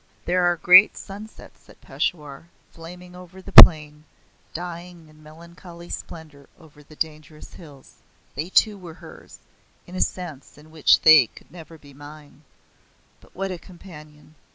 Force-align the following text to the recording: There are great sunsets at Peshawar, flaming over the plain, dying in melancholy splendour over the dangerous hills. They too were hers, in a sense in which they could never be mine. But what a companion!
There 0.25 0.45
are 0.45 0.55
great 0.55 0.97
sunsets 0.97 1.69
at 1.69 1.79
Peshawar, 1.79 2.47
flaming 2.71 3.15
over 3.15 3.39
the 3.39 3.51
plain, 3.51 4.03
dying 4.51 5.07
in 5.07 5.21
melancholy 5.21 5.89
splendour 5.91 6.49
over 6.59 6.81
the 6.81 6.95
dangerous 6.95 7.53
hills. 7.53 7.97
They 8.33 8.49
too 8.49 8.79
were 8.79 8.95
hers, 8.95 9.37
in 9.85 9.95
a 9.95 10.01
sense 10.01 10.57
in 10.57 10.71
which 10.71 11.01
they 11.01 11.27
could 11.27 11.51
never 11.51 11.77
be 11.77 11.93
mine. 11.93 12.41
But 13.19 13.35
what 13.35 13.51
a 13.51 13.59
companion! 13.59 14.33